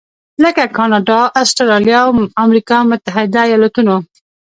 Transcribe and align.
لکه 0.43 0.63
کاناډا، 0.77 1.21
اسټرالیا 1.41 1.99
او 2.07 2.13
امریکا 2.43 2.77
متحده 2.89 3.41
ایالتونو. 3.47 3.95